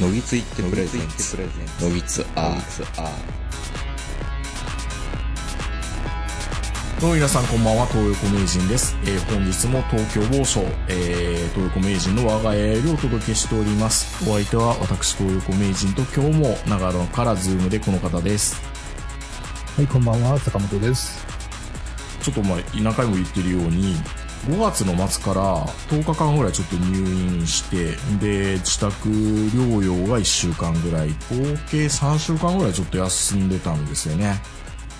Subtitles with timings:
[0.00, 1.36] ノギツ
[1.82, 3.04] イット presents ノギツR
[7.00, 8.96] どうも皆さんこんばんは、東横名人です。
[9.02, 14.28] えー本日も東京某所、えー、東横名人の我が家よりお届けしております。
[14.30, 18.60] お相手は私、東横名人と今日も長野から Zoom でこの方です。
[19.76, 21.26] はい、こんばんは、坂本です。
[22.22, 23.96] ちょっとまあ、何回も言ってるように、
[24.46, 31.14] 5月の末から10日間ぐらいちょっと入院して、で、自宅療養が1週間ぐらい、合
[31.70, 34.40] 計3週間ぐらいちょっと休んでたんですよね。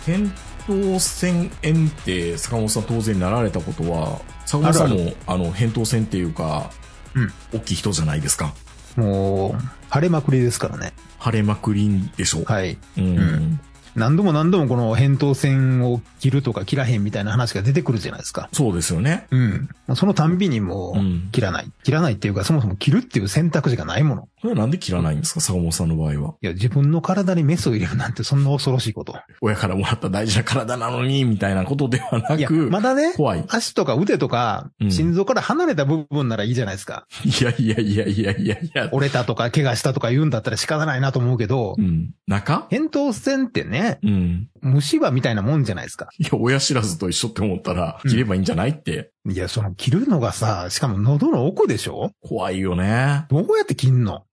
[0.07, 0.31] 扁
[0.67, 6.71] 桃腺炎って坂本さん当然なられたことは、坂本さんもあの、扁桃腺っていうか、
[7.15, 8.55] うん大きい人じゃないですか。
[8.97, 10.93] もう、晴れまくりですからね。
[11.25, 12.45] 腫れまくりんでしょう。
[12.45, 12.77] はい。
[12.97, 13.19] うん。
[13.19, 13.61] うん
[13.99, 18.49] 何度も何度もこの扁桃腺を切るとか切らへんみたいな話が出てくるじゃないですか。
[18.53, 19.27] そうですよね。
[19.31, 19.69] うん。
[19.95, 21.71] そのたんびにもうんう、切らない。
[21.83, 24.23] 切らないっていうか、そもそも切るっていう選択肢がないもの。
[24.41, 25.41] これはなんで切らないんですか？
[25.41, 26.35] 坂本さんの場合は。
[26.41, 29.15] いや、自分の体にメスを入れるなんてそんな恐ろしいこと。
[29.41, 33.45] 親からもらった大事な体なのに、みたいなことではないや、く、まだね、怖い。
[33.49, 37.07] 足とか腕とかうん、心臓から離れた部分ならいいじゃないですか。
[37.25, 38.89] いやいやいやいやいやいや。
[38.93, 42.15] 折れたとか怪我したとか言うんだったら仕方ないなと思うけどう、ん。
[42.27, 42.69] 中？
[42.71, 44.49] 扁桃腺ってね、うん。
[44.61, 46.09] 虫歯みたいなもんじゃないですか。
[46.19, 49.11] いや、親知らずと一緒って思ったら、うん切ればいいんじゃないって。
[49.29, 52.13] いや、その切るのがさ、しかも喉の奥でしょ？
[52.23, 53.27] 怖いよね。
[53.29, 54.25] どうやって切んの？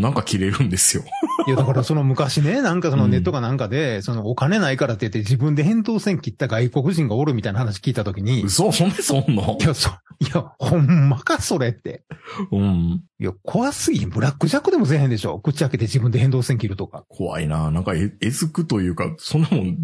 [0.00, 1.04] なんか切れるんですよ。
[1.46, 9.58] いや、だからその昔ね、なんかそのネットかなんかで、そのお金ないからって言って自分で扁桃腺切った外国人がおるみたいな話聞いたときに、い嘘そんでそんの？
[9.60, 12.04] や、そ、いや、ほんまかそれって。
[12.52, 13.02] うん。
[13.20, 14.10] いや、怖すぎん。
[14.10, 15.38] ブラックジャックでもせえへんでしょ？
[15.40, 17.04] 口開けて自分で扁桃腺切るとか。
[17.08, 17.70] 怖いな。
[17.70, 19.76] なんかえ、えずくというか、そんなもん、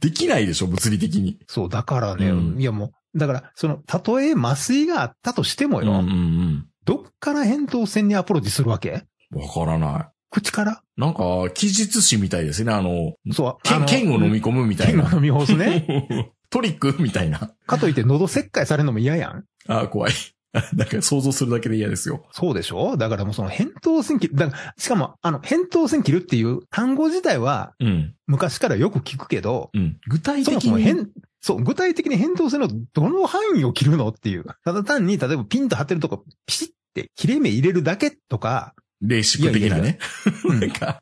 [0.00, 1.38] できないでしょ物理的に。
[1.46, 6.66] そう、だからね、うんいやもう、だから、その、たとえ麻酔があったとしてもよ、うんうんうん。
[6.84, 9.04] どっから扁桃腺にアプローチするわけ？
[9.32, 10.08] わからない。
[10.30, 10.82] 口から？
[10.96, 12.72] なんか、記述詞みたいですね。
[12.72, 15.02] あの、そう、剣、剣を飲み込むみたいな。
[15.04, 16.30] 剣を飲み干すね。
[16.50, 17.50] トリックみたいな。
[17.66, 19.44] かといって喉切開されるのも嫌やん。
[19.68, 20.12] あー怖い。
[20.76, 22.26] なんか想像するだけで嫌ですよ。
[22.32, 22.96] そうでしょ？
[22.98, 24.36] だからもうその扁桃腺切る。
[24.36, 28.14] だから、しかも、あの、扁桃腺切るっていう単語自体はうん。
[28.26, 29.98] 昔からよく聞くけど、うん。
[30.08, 30.70] 具体そも的に。
[30.70, 31.08] そも扁、
[31.40, 34.44] そう、具体的に扁桃腺のどの範囲を切るのっていう。
[34.64, 39.98] ただ単に、例えばピンと張ってるとこ、ピシって切れ目入れるだけとか、レーシック的なね。
[40.44, 41.00] うん なんか、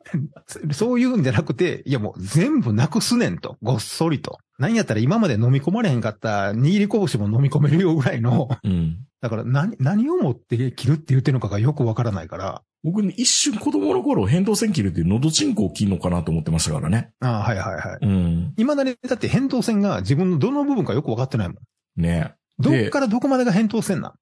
[0.71, 4.39] そういうんじゃなくて、いやもう全部なくすねんと、ごっそりと。
[4.57, 8.97] なんやったら今まで飲み込まれへんかった握り拳も飲み込めるよぐらいの、うん。
[9.21, 17.11] だから何、何をもって切るって言ってるのかがよくわからないから、僕ね、一瞬子供の頃、扁桃腺切るって喉チンコを切るのかなと思ってましたからね。
[17.19, 18.05] ああ、はいはいはい。
[18.05, 18.53] うん。
[18.57, 22.01] 未だに、だって扁桃腺が自分のどの部分かよくわかってないもん。
[22.01, 24.13] ねどでっからどこまでが扁桃腺なん？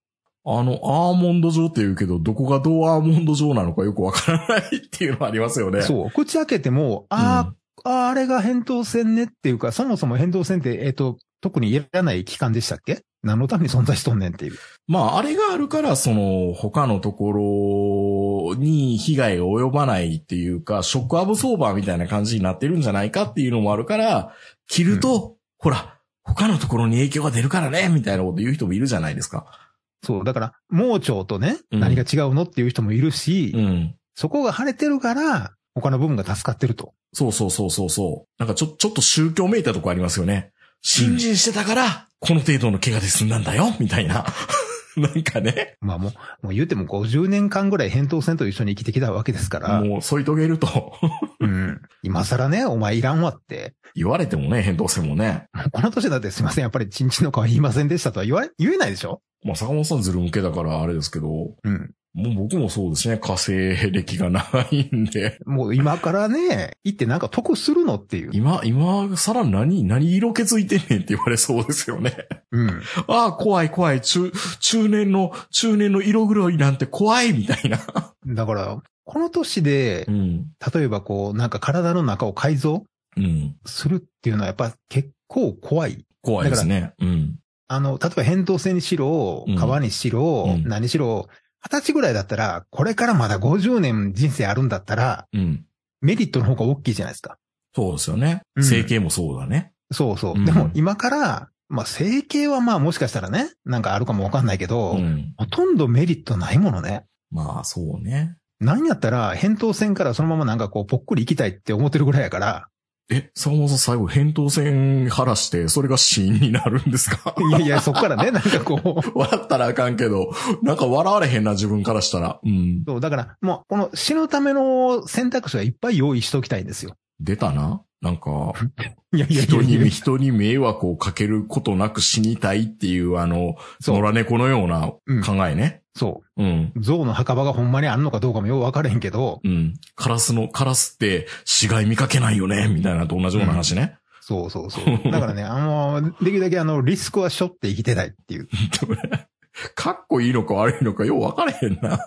[0.46, 5.80] あの、アーモンド状って言うけど、どこがどうアーモンド状なのかよくわからないっていうのはありますよね。
[5.80, 5.84] う。
[5.84, 6.12] そう。
[6.12, 13.04] 口開けても、ああ、ああ、あれが扁桃腺ねっていうか、そもそも扁桃腺って、えっ、と、特にいらない器官でしたっけ？
[13.22, 14.54] 何のために存在しとんねんっていう。
[14.88, 24.34] まあ、あれがあるから、その、他のところに被害が及ばないっていうか、ショックアブソーバーみたいな感じになってるんじゃないかっていうのもあるから、
[24.68, 29.69] 切ると、ほら、他のところに影響が出るからね、みたいなこと言う人もいるじゃないですか。
[30.04, 30.24] そう。
[30.24, 33.96] だから、盲腸とね、うん何が違うのっていう人もいるし、うん。
[34.16, 36.94] そこが腫れてるから、他の部分が助かってると。
[37.14, 38.30] そうそうそうそうそう。
[38.38, 40.52] なんかちょ、ちょっと宗教めいたとこありますよね。
[40.82, 44.26] 信心してたから、この程度の怪我で済んだんだよ、みたいな。
[44.98, 46.12] なんかね、まあもう、
[46.42, 50.98] もう言うても50年間ぐらい扁桃腺と一緒に生きてきたわけですから、もう添い遂げると、
[51.40, 51.81] うん。
[52.04, 53.74] 今更ね、お前いらんわって。
[53.96, 55.48] 言われてもね、扁桃腺もね。
[55.72, 61.92] この年だってすいません、やっぱりチンチンの皮言いませんでしたとは言わ、言えないでしょまあ、坂本さんずる向けだからあれですけど、うん。
[62.14, 63.52] もう僕もそうですね、火星
[63.92, 65.40] 歴が長いんで。
[65.46, 68.31] もう今からね、行ってなんか得するのっていう。
[68.34, 72.28] 今、今、さら何、何色気づいてんねんって言われそうですよね。
[72.52, 72.81] うん。
[73.08, 77.80] ああ、怖い怖い、中、中年の、中年の色黒いなんて怖いみたいな。
[78.25, 80.48] だから、この年でう、ん。
[80.74, 82.86] 例えばこう、なんか体の中を改造
[83.18, 83.56] うん。
[83.66, 86.06] するっていうのはやっぱ結構怖い。
[86.22, 86.94] 怖いですね。
[87.00, 87.38] うん。
[87.69, 91.30] あの、例えば扁桃腺にしろ、皮うんにしろ、うん何しろ、
[91.63, 95.66] 二十歳ぐらいだったら、これからまだ50年人生あるんだったら、うん。
[96.01, 97.38] メリットの方が大きいじゃないですか。
[97.75, 98.42] そうですよね。
[98.56, 99.71] うん整形もそうだね。
[99.92, 100.33] そうそう。
[100.36, 105.33] うんでも今から、まあ整形はまあもしかしたらね、なんかあるかもわかんないけど、うん。
[105.38, 107.06] ほとんどメリットないものね。
[107.30, 108.36] まあ、そうね。
[108.60, 112.68] なんやったら、扁桃腺からそのままなんかこう、ぽっくり行きたいって思ってるぐらいやから、
[113.12, 117.34] え、坂本さん最後、扁桃腺晴らして、それが死因になるんですか？
[117.50, 122.40] いやいや、そっからね、 なんかこう、笑ったらあかんけど、なんか笑われへんな、自分からしたら。
[122.44, 122.84] うん。
[122.86, 126.96] そう、だから、もう、この死ぬための選択肢はいっぱい用意しときたいんですよ。
[127.19, 127.81] 出たな？
[128.01, 128.54] なんか、
[129.13, 135.81] いやいやい人に、人に迷惑をかけることなく死にたいっていう、あの、そう野良猫のようなうん考えね。
[135.95, 136.71] そうん。
[136.75, 136.81] う。
[136.81, 139.74] 象の墓場がほんまにあんのかどうかもよう分からへんけど、うん。
[139.95, 143.98] カラスの、カラスって死骸見かけないよね、みたいなのと同じような話ね。
[144.22, 145.12] そうそうそう。
[145.12, 148.48] だからね、あの、できるだけあの、リスクは背負って生きてないっていう。
[149.75, 152.00] かっこいいのか悪いのかよう分からへんな。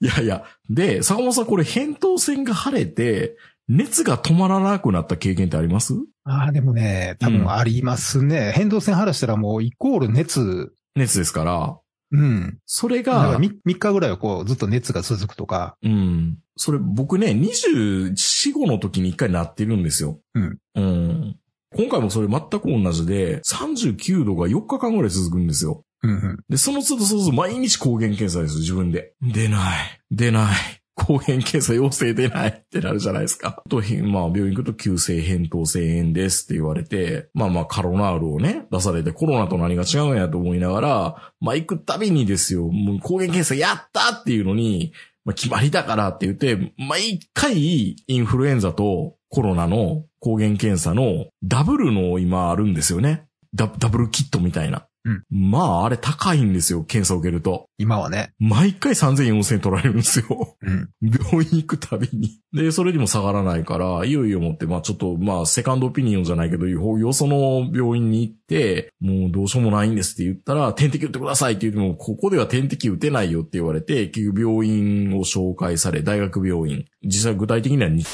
[0.00, 0.44] いやいや。
[0.68, 3.36] で、坂本さんこれ扁桃腺が腫れて、
[3.68, 5.94] 熱が止まらなくなった経験ってあります？
[6.24, 8.52] ああ、でもね、多分ありますね。
[8.54, 11.78] 変動線晴らしたらもうイコール熱、熱ですから、
[12.10, 12.58] うん。
[12.64, 16.38] それが、3, 日ぐらいはこうずっと熱が続くとか、うん。
[16.56, 18.12] それ僕ね、24、
[18.54, 20.18] 5の時に一回なってるんですよ。
[20.34, 20.58] うん。
[20.74, 21.36] うん。
[21.76, 25.84] 今回もそれ全く同じで、39度が4日間ぐらい続くんですよ。
[26.02, 26.38] うんうん。
[26.48, 29.12] で、その都度その都度毎日抗原検査ですよ、自分で。
[29.20, 30.00] 出ない。
[30.10, 30.54] 出ない。
[30.98, 33.62] 抗原検査陽性出ないってなるじゃないですか。
[33.68, 44.92] と、まあ、病院行くと急性扁桃腺炎ですって言われて、まあまあ、カロナールをね、出されて、コロナと何が違うんやと思いながら、まあ行くたびにですよ、もう抗原検査やったっていうのに、
[45.24, 53.26] まあ決まりだからって言って、毎回インフルエンザとコロナの抗原検査のダブルの今あるんですよね。
[53.54, 54.87] ダダブルキットみたいな。
[55.30, 57.66] うんまあ、あれ高いんですよ、検査を受けると。
[57.78, 58.32] 今はね。
[58.38, 60.56] 毎回3000、4000取られるんですよ。
[60.60, 60.90] うん。
[61.00, 62.40] 病院行くたびに。
[62.52, 78.06] で、それにも下がらないから、いよいよもって、まあちょっと、まあセカンドオピニオンじゃないけど、よその病院に行って、もうどうしようもないんですって言ったら、点滴打ってくださいって言っても、ここでは点滴打てないよって言われて、結局病院を紹介され、大学病院、実際具体的には日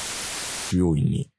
[0.73, 1.29] 病院に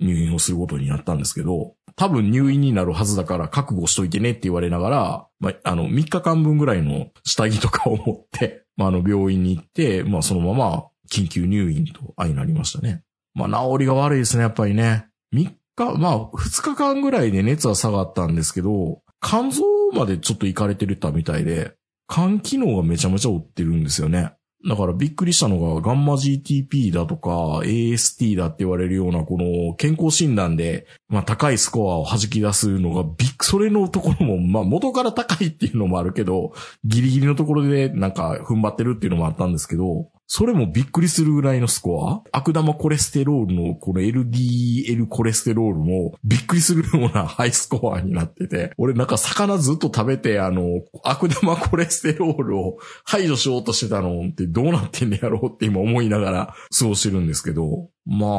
[0.00, 13.02] 入院をすることになったんですけど、多分入院になるはずだから覚悟しといてねって言われながら、まあ、あの、3日間分ぐらいの下着とかを持って、 まあ、あの、病院に行って、まあ、そのまま緊急入院と相なりましたね。
[13.34, 15.06] まあ、治りが悪いですね、やっぱりね。
[15.34, 19.64] 3日、まあ、2日間ぐらいで熱は下がったんですけど、肝臓
[19.94, 21.72] までちょっと行かれてるたみたいで、
[22.08, 24.32] 肝機能がめちゃめちゃ追ってるんですよね。
[24.68, 27.30] だからびっくりしたのが、ガンマ GTP だとか、
[27.64, 36.52] AST だって言われるような、この健康診断で、まあ高いスコアを弾き出すのが、ビッグそれのところも、まあ元から高いっていうのもあるけど、
[36.84, 42.36] ギリギリのところでなんか踏ん張ってるっていうのもあったんですけど、それもびっくりするぐらいのスコア？
[42.36, 58.30] 悪玉コレステロールのこの LDL コレステロールもびっくりするようなハイスコアになってて、俺なんか魚ずっと食べてあの、悪玉コレステロールを排除しようとしてたのってどうなってんねやろうって今思いながら過ごしてるんですけど、まあ、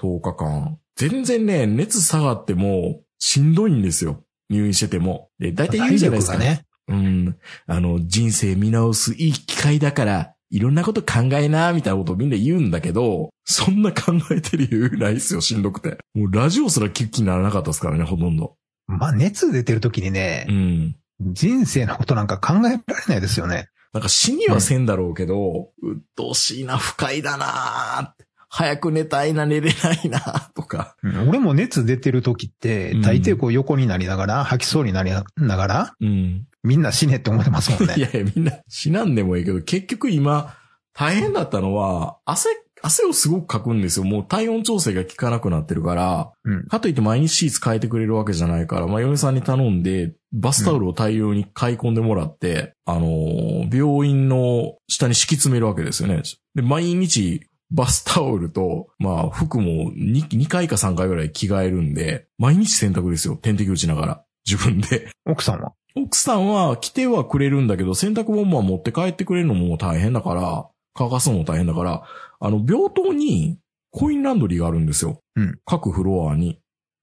[0.00, 0.78] 10日間。
[0.98, 4.24] 全然ね、熱下がってもしんどいんですよ。
[4.50, 5.30] 入院してても。
[5.38, 6.38] で、大体言うじゃないですか。
[6.38, 6.64] ね。
[6.88, 7.36] うん。
[7.66, 15.98] あの、人生見直すいい機会だから、いろんなこと考えな、みたいなことをみんな言うんだけど、そんな考えてる余裕ないですよ、しんどくて。
[16.14, 18.56] もうラジオすら聞く気にならなかったですからね、ほとんど。
[18.88, 20.96] まあ、熱出てる時にねう、ん。
[21.20, 23.68] 人生のことなんか考えられないですよね。
[23.92, 28.14] なんか死にはせんだろうけど、うっとうしいな、不快だな
[28.48, 30.20] 早く寝たいな、寝れないな、
[30.54, 30.96] とか。
[31.02, 36.46] うん俺も熱出てる時ってうん、大抵こう横になりながら、吐きそうになりながら、うん。
[36.62, 37.94] みんな死ねって思ってますもんね。
[37.96, 40.54] いやいや、みんな死なんでもいいけど、結局今、
[40.92, 42.48] 大変だったのは、汗、
[42.82, 44.04] 汗をすごくかくんですよ。
[44.04, 56.22] もう体温調整が効かなくなってるから、うんかといって毎日シーツ変えてくれるわけじゃないから、まあ、嫁さんに頼んで、バスタオルを大量に買い込んでもらって、あのー病院の下に敷き詰めるわけですよね。
[56.54, 63.36] で、毎日、バスタオルと、まあ、服も 2, 2回か3回ぐらい着替えるんで、毎日洗濯ですよ。
[63.36, 64.24] 点滴打ちながら。
[64.46, 65.10] 自分で。
[65.26, 65.72] 奥さんは？
[65.94, 72.02] 奥さんは来てはくれるんだけど、洗濯物は持って帰ってくれるのも大変だから、乾かすのも大変だから、
[72.40, 73.58] あの、病棟に
[73.90, 75.20] コインランドリーがあるんですよ。
[75.36, 76.60] うん各フロアに。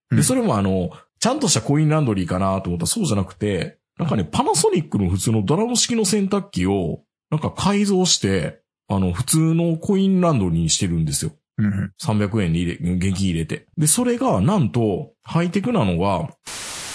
[0.09, 11.31] で、うんそれもあの、ちゃんとしたコインランドリーかなと思ったらそうじゃなくて、なんかね、パナソニックの普通のドラム式の洗濯機を、なんか改造して、あの、普通のコインランドリーにしてるんですよ。
[11.57, 11.93] うん。
[12.01, 13.67] 300円に入れ、現金入れて。
[13.77, 16.29] で、それが、なんと、ハイテクなのが、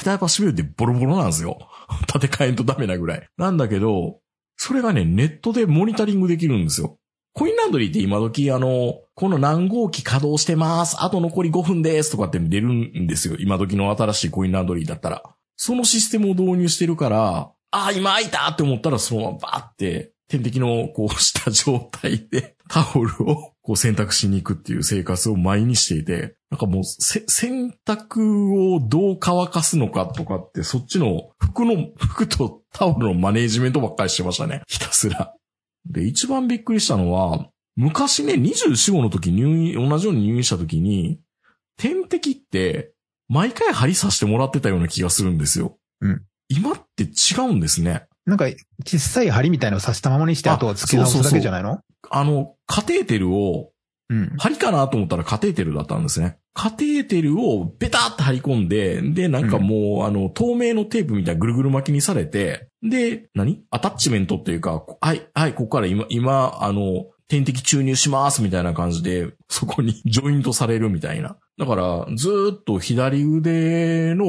[0.04, 1.58] ダイパーシビルってボロボロなんですよ。
[2.12, 3.28] 建て替えんとダメなぐらい。
[3.36, 4.18] なんだけど、
[4.56, 6.98] それがね、ネットでモニタリングできるんですよ。
[7.32, 10.96] コインランドリーって今時あの、この何号機稼働してます。
[11.00, 13.36] あと残り5分ですとかって出るんですよ。
[13.38, 15.22] 今時の新しいコインランドリーだったら。
[15.56, 34.62] そのシステムを導入してるから、ああ、今開いたって思ったらそのままバーって、点滴のこうした状態でタオルをこう洗濯しに行くっていう生活を毎にしていて、なんかもう、せ、洗濯をどう乾かすのかとかって、そっちの服の、服とタオルのマネージメントばっかりしてましたね。
[34.68, 35.34] ひたすら。
[35.84, 41.20] で、一番びっくりしたのは、昔ね、24、5の時入院、同じように入院した時に、
[41.76, 42.92] 点滴って、
[43.28, 45.76] 毎回針刺してもらってたような気がするんですよ。
[46.00, 46.22] うん。
[46.48, 48.06] 今って違うんですね。
[48.26, 48.46] なんか、
[48.84, 51.80] 小さい針みたいのを刺したままにして、ああとは付け直すだけじゃないの？
[52.10, 53.70] あの、カテーテルを、
[54.08, 54.34] うん。
[54.38, 56.38] 針かなと思ったらカテーテルだったんですね。
[56.52, 63.62] カテーテルをベターって貼り込んで、で、なんかもう、あの、透明のテープみたいなぐるぐる巻きにされて、で、何？
[63.70, 71.36] アタッチメントっていうか、こはい、はい、ここから今、今、あの、点滴注入しますみたいな感じで、そこに ジョイントされるみたいな。
[71.56, 74.26] だから、ずーっと左腕の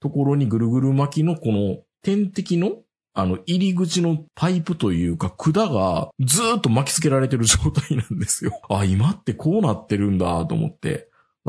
[0.00, 2.72] ところにぐるぐる巻きのこの点滴の
[3.20, 8.60] あの、入り口のパイプというか管がずーっと巻きつけられてる状態なんですよ。
[8.70, 11.08] あ、今ってこうなってるんだと思って。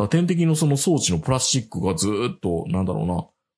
[0.09, 3.15] 点滴のその装置のプラスチックがずーっと、なんだろうな、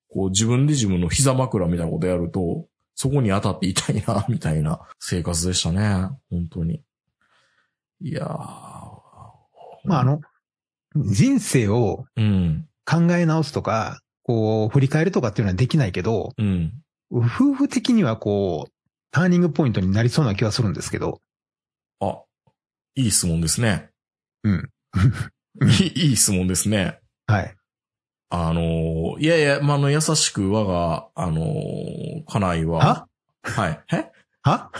[0.10, 6.10] こう自分で自分の膝枕みたいなことやると、そこに当たって痛いな、みたいな生活でしたね。
[6.29, 6.82] 本当に。
[8.01, 8.27] いやー。
[9.86, 10.22] まあ、あの、
[10.96, 12.67] 人生をうん。
[12.86, 16.74] 考え直すとか、こう、振り返るとかっていうのはできないけど、うん。
[17.20, 18.72] 夫婦的にはこう、
[19.12, 21.22] ターニングポイントになりそうな気はするんですけど、
[22.00, 22.24] あ、
[22.96, 23.91] いい質問ですね。
[24.43, 24.70] うん。
[25.96, 27.00] いい質問ですね。
[27.27, 27.55] はい。
[28.29, 33.08] あのーいやいや、まあ、あの、優しく我が、あのー家内は、は？
[33.43, 33.84] はい。
[33.93, 34.12] え？
[34.41, 34.72] は？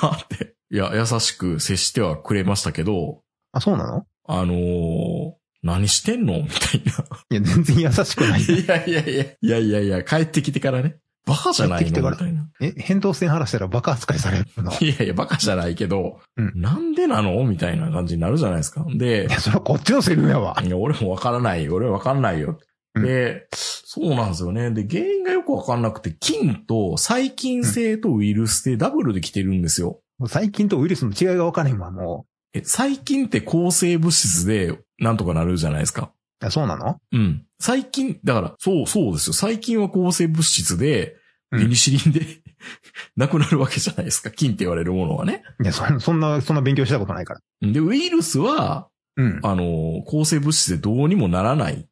[0.00, 0.18] は？
[0.24, 0.56] って。
[0.70, 4.06] いや、優しく接してはくれましたけど、あ、そうなの？
[4.24, 6.42] あのー何してんの？
[6.42, 8.40] みたいいや、全然優しくない。
[8.46, 8.54] な。
[8.58, 10.98] いやいやいや、いやいやいや、帰ってきてからね。
[11.26, 12.48] バカじゃない帰ってみたいな。
[12.60, 14.72] え、扁桃腺晴らしたらバカ扱いされるの？
[14.80, 17.44] いいやいや、バカじゃないけど、うんなんでなの？
[17.44, 18.86] みたいな感じになるじゃないですか。
[18.88, 20.56] で、や、それはこっちのセリフやわ。
[20.64, 21.74] いや、俺もわからないよ。
[21.74, 22.58] 俺はわかんないよ。
[22.94, 24.70] うんで、そうなんですよね。
[24.70, 30.00] で、原因がよくわかんなくて、菌と細菌性とウイルス性ダブルで来てるんですよ。
[30.20, 36.10] 細菌とウイルスの違いが分からへんわ、もえ、細菌って抗生物質でなんとかなるじゃないですか。
[36.40, 36.46] う。
[36.46, 37.00] あそうなの？
[37.12, 37.46] うん。
[37.60, 39.32] 細菌、だから、そう、そうですよ。
[39.32, 42.42] 細菌は抗生物質で、うんペニシリンで、
[43.16, 44.32] なくなるわけじゃないですか。
[44.32, 45.44] 菌って言われるものはね。
[45.62, 47.40] いや、そそんな、そんな勉強したことないから。
[47.72, 49.40] で、ウイルスは、うん。
[49.44, 51.88] あの、抗生物質でどうにもならない。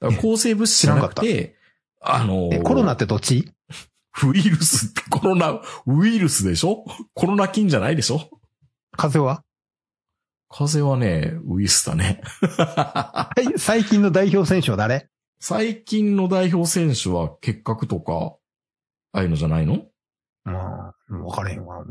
[0.00, 1.56] だから抗生物質じゃなくて、
[2.00, 3.52] あの、え、コロナってどっち？
[4.26, 6.86] ウイルスってコロナ、ウイルスでしょ？
[7.14, 8.30] コロナ菌じゃないでしょ？
[8.96, 9.44] 風邪は？
[10.52, 12.20] 風邪はね、ウイルスだね。
[12.56, 15.08] はい、最近の代表選手は誰？
[15.38, 18.34] 最近の代表選手は結核とか、
[19.12, 19.84] ああいうのじゃないの？
[20.44, 21.84] まあ、分からへんわ。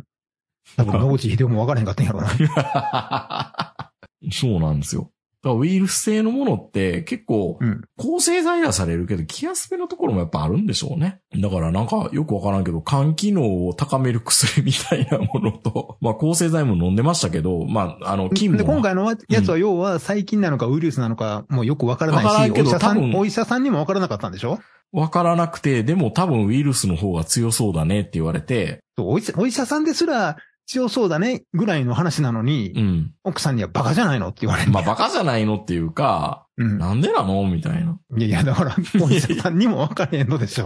[0.75, 2.27] 多分、野口秀夫も分からへんかったんやろな。
[4.31, 5.09] そうなんですよ。
[5.41, 7.81] だからウイルス性のものって結構うん。
[7.97, 11.21] 抗生剤はされるけど、気休めのところもやっぱあるんでしょうね。
[11.41, 18.57] だからなんかよくわからんけど、肝機能を高める薬みたいなものと、 まあ抗生剤も飲んでましたけど、まああの、菌も。
[18.57, 24.59] で、今回のやつは要は細菌なのかウイルスなのかもうよく分からないし、分からんけどお医者さ多分ん、お医者さんにも分からなかったんでしょ？
[24.91, 30.35] わからなくて、でも多分ウイルスの方が強そうだねって言われて、お医者さんですら
[30.69, 33.11] 強そうだねぐらいの話なのに、うん。
[33.23, 34.71] 奥さんにはバカじゃないのって言われる。
[34.71, 36.77] まあバカじゃないのっていうか、うん。
[36.77, 37.97] なんでなのみたいな。
[38.15, 40.65] いやいや、だから、お医者さんにも分からへんのでしょ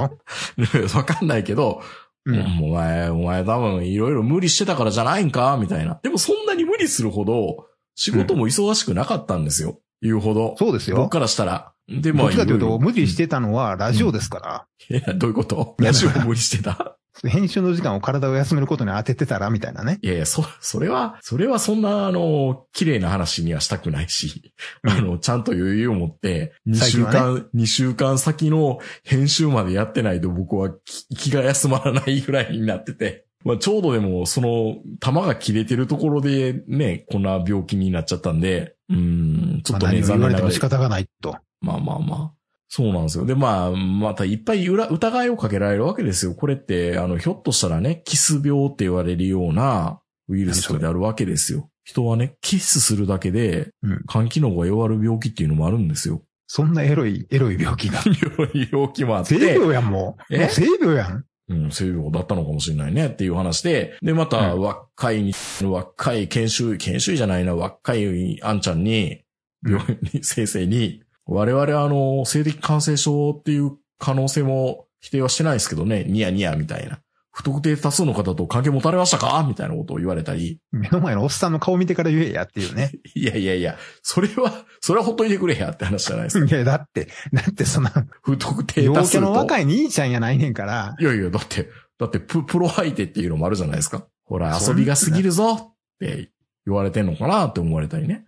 [0.93, 1.81] わかんないけど、
[2.25, 2.59] うん。
[2.63, 5.97] お前、お前多分いろいろ無理してたからじゃないんかみたいな。
[6.03, 9.79] でもそんなに無理するほど、仕事も忙しくなかったんですよ。
[10.01, 10.55] 言うほど。
[10.59, 10.97] そうですよ。
[10.97, 11.71] 僕からしたら。
[11.87, 14.97] で、どっちかというと、無理してたのはラジオですから。
[14.97, 15.75] いや、どういうこと？
[15.79, 16.97] ラジオも無理してた？
[17.27, 19.99] 編集の時間を体を休めることに当ててたら、みたいなね。
[20.01, 24.53] いやいや、そ、それは、それはそんな、あの、綺麗な話にはしたくないし、
[24.83, 41.37] うんあの、ちゃんと余裕を持って、2週間、二週間先の編集までやってないと僕は気気が休まらないぐらいになってて、まあ、ちょうどでも、その、弾が切れてるところでね、こんな病気になっちゃったんで、うん、ちょっとね、まあ何を言われても残念ながら仕方がないと。
[41.61, 42.42] まあまあまあ。
[42.75, 43.25] そうなんですよ。
[43.27, 46.33] で、まあ、またいっぱい裏疑いをかけられるわけですよ。
[46.33, 51.69] これって、あの、ひょっとしたらね、キス病って言われるようなウイルスであるわけですよ。
[51.83, 56.23] 人はね、キスするだけでうん、肝機能が弱る病気っていうのもあるんですよ。
[56.47, 57.99] そんなエロい、エロい病気が。
[58.71, 59.37] 病気もあって。
[59.37, 60.33] 性病やん、もう。
[60.33, 60.49] え？
[60.49, 61.25] 性病やん。
[61.49, 69.21] うん、性病だったのかもしれないねっていう話で、で、また、うん若いに、若い研修医、研修医じゃないな、若いあんちゃんに、
[69.63, 76.99] 病院に、先生に、我々あの、性的感染症っていう可能性も否定はしてないですけどね、ニヤニヤみたいな。
[77.35, 79.43] 不特定多数の方と関係持たれましたか？
[79.47, 82.91] みたいなことを言われたり、目の前のおっさんの顔見てから言えやっていうね。
[83.15, 86.55] いやいやいや、それは、それはほっといてくれやって話じゃないですか。
[86.55, 89.17] いや、だって、だってそんな、不特定陽多数と。
[89.17, 94.05] キャの若い兄ちゃんやないねんから、いやいや、だって、だってプ、プロ相手っていうのもあるじゃないですか。
[94.25, 96.29] ほら、遊びが過ぎるぞって
[96.67, 98.25] 言われてんのかなって思われたりね。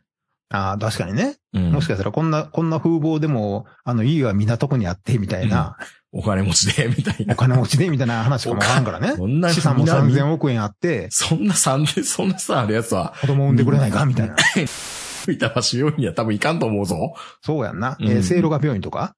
[0.49, 1.37] ああ、確かにね。
[1.53, 1.71] うん。
[1.71, 5.77] もしかしたらこんな、こんな風貌でも、あの、家は港区にあって、みたいな、
[6.11, 7.35] お金持ちで、 みたいおな。
[7.35, 9.13] 金持ちで、みたいな話かもわからんからね。
[9.17, 14.05] そんな資産もみんな3000億円あって、そんな三千、そんなさ、あるやつは、子供産んでくれないか？
[14.05, 14.35] みたいな。
[15.27, 17.15] 板橋病院には多分いかんと思うぞ。
[17.41, 17.97] そうやんな。
[17.99, 19.15] うんえー、聖路が病院とか？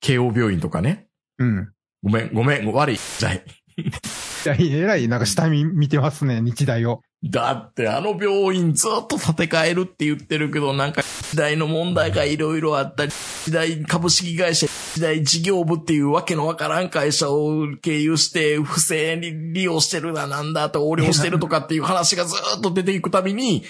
[0.00, 1.06] 慶応病院とかね。
[1.38, 1.70] うん。
[2.02, 2.98] ごめん、ごめん、悪い。
[3.18, 7.00] じゃあいや、えらい、なんか下見見てますね、日大を。
[7.24, 13.12] だってあの病院ずっと建て替えるって言ってるけど、なんか時代の問題がいろいろあったり、
[13.44, 23.64] 時代株式会社、時代事業部っていうわけのわからん会社を経由して不正に利用してるだなんだと横領してるとかっていう話がずっと出ていくたびに、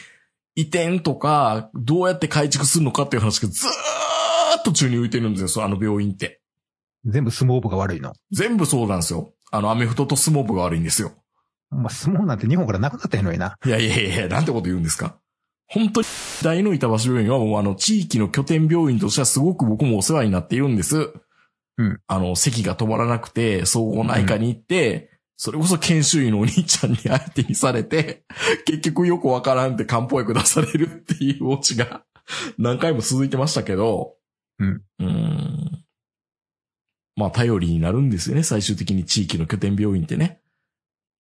[0.55, 3.71] 移転とか、どうやって改築するのかっていう話がずー
[4.59, 6.43] っと宙に浮いてるんですよ、あの病院って。
[7.07, 8.13] 全部相撲部が悪いの？
[8.31, 9.33] 全部そうなんですよ。
[9.51, 11.13] あの、アメフトと相撲部が悪いんですよ。
[11.71, 13.57] まあ、相撲なんて日本からなくなったやのにな。
[13.65, 15.19] いやいやいや、なんてこと言うんですか？
[15.67, 16.07] 本当に、
[16.43, 21.13] 大の板橋病院はもうあの、地域の拠点病院としてはすごく僕もお世話になっているんです。
[21.77, 22.01] うん。
[22.07, 28.25] あの、席が止まらなくて、総合内科に行って、それこそ研修医のお兄ちゃんに相手にされて、
[28.65, 32.03] 結局よくわからんって漢方薬出されるっていうオチが
[32.57, 34.15] 何回も続いてましたけど、
[34.59, 34.83] うん。
[34.99, 35.85] うーん。
[37.15, 40.41] まあ、頼りになるんですよね、最終的に地域の拠点病院ってね。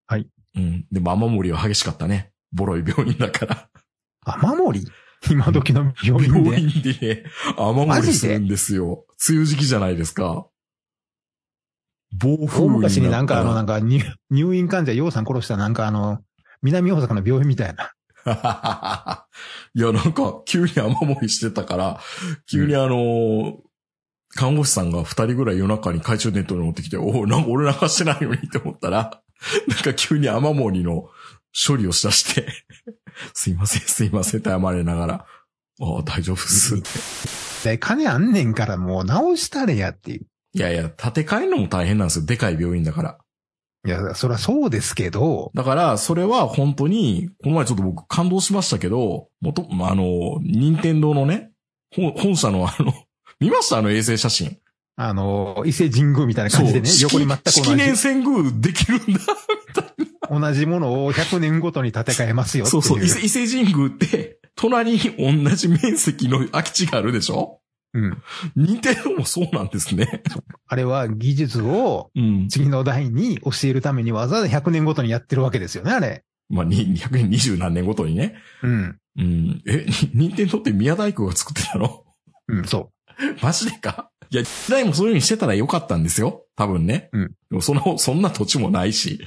[0.06, 0.26] はい。
[0.58, 0.86] うん。
[0.90, 2.32] でも雨漏りは激しかったね。
[2.52, 3.68] ボロい病院だから。
[4.24, 4.86] 雨漏り？
[5.30, 6.38] 今時の病院で。
[6.38, 7.24] 病院でね、
[7.56, 9.04] 雨漏りするんですよ。
[9.28, 10.46] 梅雨時期じゃないですか。
[12.16, 16.20] 暴風大に昔になんかあの、ななんか入入院患者、洋さん殺したなんかあの、
[16.62, 17.92] 南大阪の病院みたいな。
[19.74, 22.00] いや、なんか、急に雨漏りしてたから、
[22.50, 23.58] 急にあの、
[24.30, 29.22] 看護師さんが二人ぐらい夜中に懐中電灯に持ってきて、おお、なんか俺流してないのにって思ったら、
[29.68, 31.08] なんか急に雨漏りの
[31.66, 32.46] 処理をしだして、
[33.34, 35.26] すいません、すいませんって謝れながら、
[35.80, 36.80] ああ、大丈夫っすっ
[37.62, 37.70] て。
[37.70, 40.26] で、金あんねんからもう直したれやっていう。
[40.54, 42.26] いやいや、建て替えるのも大変なんですよ。
[42.26, 43.18] でかい病院だから。
[43.86, 51.52] いや、そりゃそうですけど、だから、それは本当に、この前ちょっと僕感動しましたけど、もと、まああの、任天堂のね、
[51.94, 52.92] 本本社のあの、
[53.40, 53.78] 見ました？
[53.78, 54.58] あの衛星写真。
[55.00, 59.20] あの、伊勢神宮みたいな感じでね、横に全く同式年じ、遷宮できるんだ。
[60.28, 62.82] 同じものを100年ごとに建て替えますよってい。
[62.82, 63.24] そううそう。
[63.24, 64.98] 伊勢神宮って、隣に
[65.44, 67.60] 同じ面積の空き地があるでしょ？
[67.94, 68.22] うん。
[68.56, 70.24] 任天堂もそうなんですね。
[70.66, 72.48] あれは技術をうん。
[72.48, 76.24] 次の代に教えるためにわざわざ100年ごとにやってるわけですよね、あれ。
[76.48, 78.34] まあ、に220何年ごとにね。
[78.64, 78.98] うん。
[79.16, 79.62] うん。
[79.64, 82.04] え、に任天堂って宮大工が作ってたの？
[82.48, 82.90] うん、そ
[83.42, 84.10] マジでか？
[84.30, 86.44] いや、時代もそういう風にしてたらよかったんですよ。
[86.56, 87.08] 多分ね。
[87.12, 87.28] うん。
[87.28, 89.20] でもその、そんな土地もないし。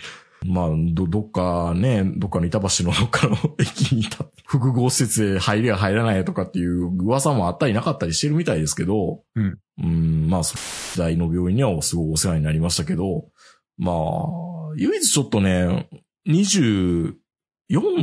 [0.45, 9.21] まあ、ど、どっかね、どっかの板橋のどっかの駅にいた複合施設へ入りや入らないとかっていう噂もあったりなかったりしてるみたいですけど。
[9.35, 9.59] うん。
[9.83, 10.55] うん、まあ、そ
[10.93, 13.25] 時代の病院にはすごいお世話になりましたけど、
[13.77, 13.95] まあ、
[14.75, 15.87] 唯一ちょっとね、
[16.27, 17.13] 24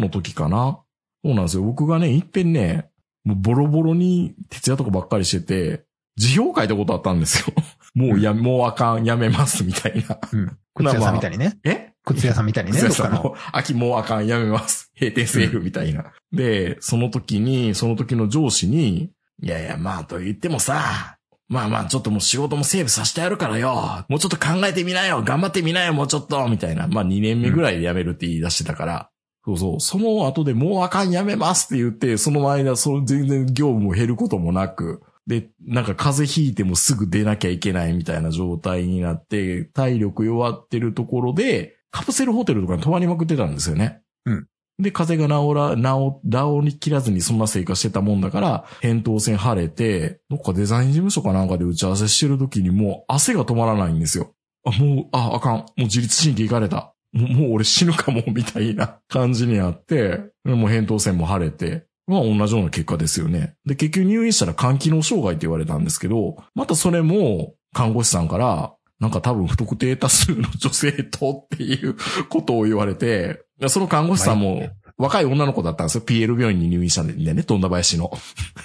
[0.00, 0.80] の時かな。
[1.24, 1.62] そうなんですよ。
[1.64, 2.90] 僕がね、いっぺんね、
[3.28, 5.84] もうボロボロに徹夜とかばっかりしてて、
[6.16, 7.54] 辞表書いたことあったんですよ。
[7.94, 10.18] もうや、もうあかん、やめます、みたいな。
[10.32, 10.36] う。
[10.36, 10.58] うん。
[10.74, 11.58] 靴屋さんみたいにね。
[11.64, 11.92] え？
[12.06, 13.22] 靴屋さんみたいにね、 どっかの。
[13.22, 14.90] もう秋もうあかん、やめます。
[14.98, 16.06] 閉店セールみたいな。
[16.32, 19.10] で、その時に、その時の上司に、
[19.42, 24.06] いやいや、まあと言ってもさ、まあまあちょっともう仕事もセーブさせてやるからよ。
[24.08, 25.22] もうちょっと考えてみなよ。
[25.22, 26.48] 頑張ってみなよ、もうちょっと。
[26.48, 26.86] みたいな。
[26.86, 29.10] まあ2年目ぐらいで辞めるって言い出してたから。
[29.48, 29.80] そうそう。
[29.80, 44.02] その後でもうあかん、やめますって言って、その間、その全然業務も減ることもなく、で、なんか風邪ひいてもすぐ出なきゃいけないみたいな状態になって、体力弱ってるところで、カプセルホテルとかに泊まりまくってたんですよね。
[44.26, 44.46] うん。
[44.78, 54.34] で、風邪が治ら、治、治りきらずにそんな生活してたもんだから、扁桃腺腫れて、どっかデザイン事務所かなんかで打ち合わせしてる時にもう汗が止まらないんですよ。
[54.64, 55.56] あ、もう、あ、あかん。
[55.56, 56.94] もう自律神経いかれた。
[57.12, 63.54] もう俺死ぬかも、みたいな感じにあって、もう扁桃腺も腫れて、まあ同じような結果ですよね。
[63.66, 71.96] で、結局入院したら肝機能障害って言われたんですけど、またそれも看護師さんから、なんか多分不特定多数の女性とっていう
[72.28, 74.68] ことを言われて、その看護師さんも、
[74.98, 76.00] 若い女の子だったんですよ。
[76.02, 78.10] PL 病院に入院したんでね、富田林の。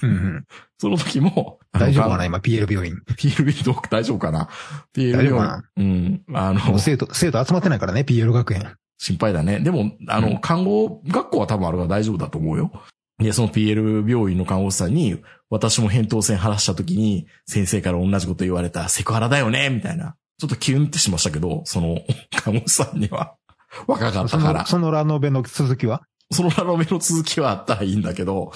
[0.02, 0.46] うんうん。
[0.80, 2.96] その時も、大丈夫かなな今 PL 病院。
[3.18, 4.50] ?PL 病院どう大丈夫かな
[4.96, 5.64] ?PL 病院。
[5.78, 6.24] うん。
[6.36, 8.74] あの、生徒、生徒集まってないからね、PL 学園。
[8.98, 9.60] 心配だね。
[9.60, 12.72] でも、あの、うん看護学校は多分あるから大丈夫だと思うよ。
[13.20, 20.16] で、その PL 病院の看護師さんに、私も扁桃腺晴らした時に、先生から同じこと言われた、セクハラだよねみたいな。
[20.40, 22.02] ちょっとキュンってしましたけど、その、
[22.36, 23.36] 看護師さんには、
[23.88, 24.66] 若かったそからの、。
[24.66, 26.04] そのラノベの続きは？
[26.32, 28.52] そのラノベの続きはあったらいいんだけど、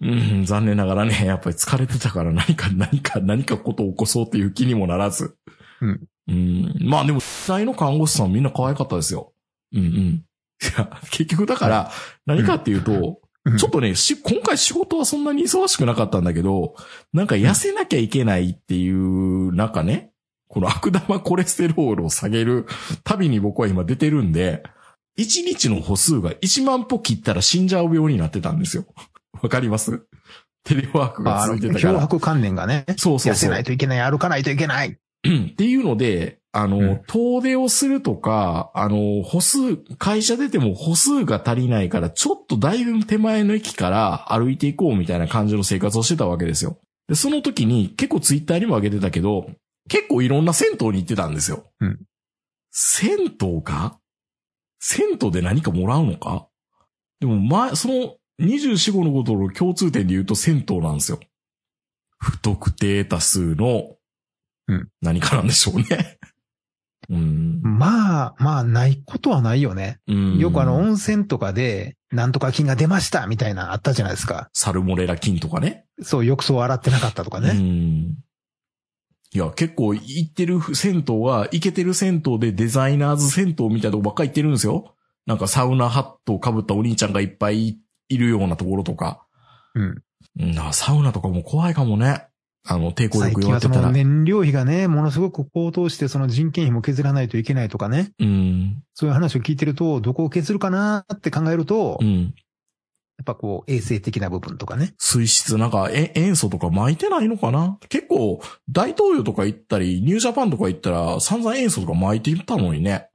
[0.00, 5.36] うん、残念ながらね、やっぱり疲れてたから何か、何か、何かことを起こそうっていう気にもならず。
[5.80, 6.08] うん。
[6.28, 6.76] うん。
[6.80, 9.32] まあでも、実際の看護師さんみんな可愛かったですよ。
[9.74, 9.88] うんうん。
[9.90, 10.24] い
[10.76, 11.90] や、結局だから、
[12.26, 13.16] 何かっていうと、うん
[13.56, 16.74] ちょっとね、し、今回仕事はそんなに忙しくなかったんだけど、
[17.14, 20.10] なんか痩せなきゃいけないっていう、なんかね、
[20.48, 22.66] この悪玉コレステロールを下げる
[23.04, 24.64] 旅に僕は今出てるんで、
[25.18, 28.84] 1日の歩数が1万歩切ったら死んじゃう病になってたんですよ。
[29.42, 30.02] わかります？
[30.64, 32.00] テレワークが続いてたから。
[32.00, 32.84] 脅迫観念がね。
[32.88, 33.64] そうそうそう痩せない。
[33.64, 34.96] といけない、歩かないといけない。
[35.24, 46.78] うんっていうので、あの、うん遠出をするとか、あの、歩数、会社出ても歩数が足りないから、ちょっとだいぶ手前の駅から歩いていこうみたいな感じの生活をしてたわけですよ。
[47.08, 49.50] で、その時に結構ツイッターにも上げてたけど、
[49.88, 51.64] 結構いろんな銭湯に行ってたんですよ。
[51.80, 51.98] うん
[52.70, 53.98] 銭湯か
[54.80, 56.48] 銭湯で何かもらうのか？
[57.20, 61.18] でも、ま、その24、5のことの共通点で言うと銭湯なんですよ。
[62.18, 63.96] 不特定多数の
[64.68, 66.18] うん何かなんでしょうね。
[67.10, 67.60] うん。
[67.62, 69.98] まあ、まあ、ないことはないよね。
[70.08, 74.50] うんよくあの、温泉とかで、なんとか菌が出ましたみたいなあったじゃないですか。
[74.52, 75.86] サルモレラ菌とかね。
[76.02, 77.52] そう、浴槽洗ってなかったとかうね。
[77.52, 78.16] ん。
[79.34, 84.94] いや、結構行ってる銭湯は、行けてる銭湯でデザイナーズ銭湯みたいなとこばっかり行ってるんですよ。
[85.26, 89.26] なんかサウナハットを被ったお兄ちゃんがいっぱいいるようなところとか。
[89.74, 90.02] うん。
[90.40, 92.26] うん、だからサウナとかも怖いかもね。
[92.66, 93.90] あの、抵抗最力弱ってたら。
[93.90, 98.12] 燃料費がね、ものすごく高騰して、その人件費も削らないといけないとかね。
[98.18, 98.82] うん。
[98.94, 102.34] そういう話を聞いてると、どこを削るかなって考えると、やうん。
[103.22, 104.94] っぱこう、衛生的な部分とかね。
[104.98, 107.78] 水質、なんか、え、塩素とか巻いてないのかな？
[107.88, 113.08] 結構、大東洋とか行ったり、ニュージャパンとか行ったら、散々塩素とか巻いていったのにね。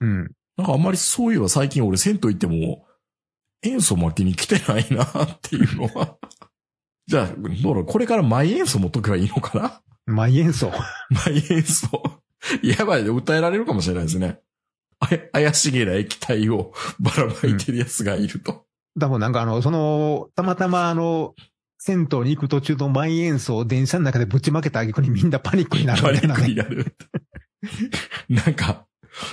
[0.00, 0.32] うん。
[0.56, 2.86] なんかあんまりそういえば最近俺銭湯行っても、
[3.62, 6.18] 塩素巻きに来てないなっていうのは。
[7.06, 7.28] じゃあ、
[7.62, 9.80] どうこれからマイ塩素持っとけばいいのかな？
[10.06, 10.70] マイ塩素。
[10.70, 11.88] マイ塩素。
[12.62, 14.40] やばいね、訴えられるかもしれないですね。
[14.98, 18.65] あや怪しげな液体をばらまいてるやつがいると。
[18.98, 21.34] 多分なんかあの、その、たまたまあの、
[21.78, 26.48] 銭湯に行く途中のマイ塩素を電車の中でぶちまけた挙句にみんなパニックになるパニック。
[26.48, 26.96] になる。
[28.28, 28.86] なんか、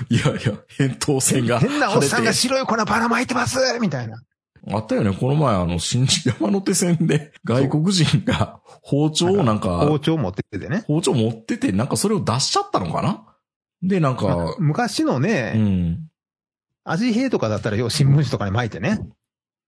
[0.09, 0.39] いやいや、
[0.77, 1.59] 扁桃腺が。
[1.61, 4.21] 変なおっさんが白い粉ばらまいてますみたいな。
[4.71, 10.83] あったよね、この前あの、新宿山手線で外国人が包丁をなんか、包丁持っててね。
[10.87, 13.25] 包丁持ってて、なんかそれを出しちゃったのかな？
[13.81, 16.07] で、なんか、昔のうね、ん。
[16.85, 18.99] 味変とかだったらよ、新聞紙とかに巻いてね、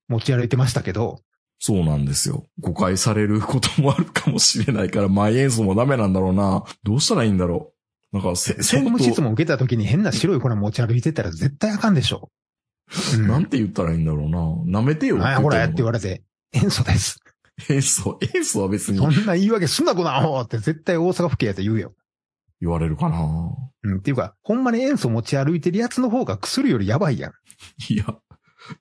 [0.08, 1.22] 持ち歩いてましたけど、
[1.60, 2.46] そうなんですよ。
[2.60, 6.63] 誤解されることもあるかもしれないから、マイ塩素もダメなんだろうな。
[6.84, 7.74] どうしたらいいんだろ
[8.12, 8.18] う。
[8.18, 12.30] なんか、せ、職銭務質湯、問受けた時に変な白い粉持ち歩いてたら絶対あかんでしょ。
[13.15, 13.28] うん。
[13.28, 14.80] なんて言ったらいいんだろうな。
[14.80, 15.18] 舐めてよ。
[15.18, 17.20] なんやこれって言われれて、塩素です。
[17.70, 21.94] 塩素、塩素は別にそんな言い訳すんなこなって絶対大阪府警やって言うよ。
[22.62, 23.50] 言われるかな。
[23.84, 23.98] うん。
[23.98, 27.32] っていうか、ほんまに塩素持ち歩いてるやつの方が薬よりやばいやん。
[27.89, 28.06] いや、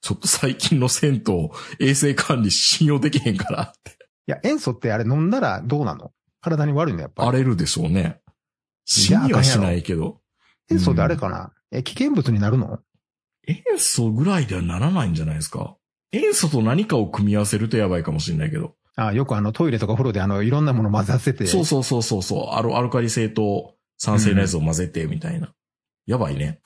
[0.01, 3.93] ちょっと最近の銭湯、衛生管理信用できへんからって。
[4.27, 6.13] いや、塩素ってあれ飲んだらどうなの？
[6.41, 7.29] 体に悪いのやっぱり。
[7.29, 8.21] 荒れるでしょうね。
[8.85, 10.21] 死にはしないけど。
[10.71, 12.81] 塩素ってあれかな、え、危険物になるの？
[13.47, 15.77] 塩素ぐらいではならないんじゃないですか。
[16.13, 18.75] 塩素と何かを組み合わせるとやばいかもしれないけど。
[18.97, 21.47] あよくあのトイレとか風呂であのいろんなもの混ざせて。
[21.47, 22.55] そうそうそうそうそう。
[22.55, 25.53] アルアルカリ性と酸性のやつを混ぜてみたいな。
[26.07, 26.61] やばいね。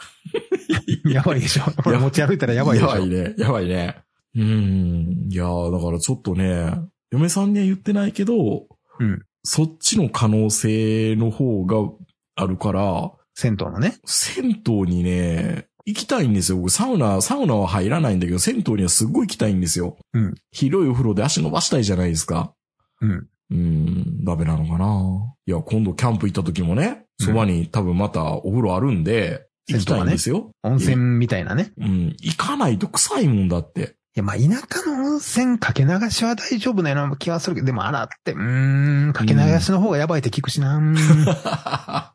[1.10, 1.62] やばいでしょ。
[1.82, 2.90] これ持ち歩いたらやばいでしょ。
[2.90, 3.34] やばいね。
[3.38, 3.96] やばいね。
[4.34, 5.28] うーん。
[5.30, 6.72] いやーだからちょっとね、
[7.10, 8.66] 嫁さんには言ってないけど、
[9.00, 11.76] うんそっちの可能性の方が
[12.34, 13.96] あるから、銭湯のね。
[14.04, 16.58] 銭湯にね、行きたいんですよ。
[16.58, 19.96] 僕サウナ、サウナは入らないんだけど、銭湯にはすっごい行きたいんですよ。
[20.12, 22.52] うん広いお風呂で足伸ばしたいじゃないですか。
[23.00, 23.10] うん。
[23.10, 25.34] うーん、ダメなのかな。
[25.46, 30.50] いや、今度キャンプ行った時もね、そばに多分またお風呂あるんで、行きたいんですよ。
[30.62, 31.72] 温泉みたいなね。
[31.78, 33.96] うん、行かないと臭いもんだって。
[34.16, 40.80] いや、まあ、田舎の温泉かけ流しは大丈夫なような気はするけど、でも洗って、うーん、かけ流しの方がやばいって聞くしな。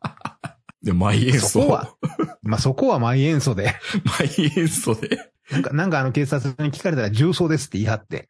[0.84, 1.48] で、マイ塩素。
[1.48, 1.96] そこは、
[2.42, 3.76] まあ、そこはマイ塩素で、
[4.20, 8.30] マイ塩素で、なんか、なんかあの警察に聞かれたら重曹ですって言い張って、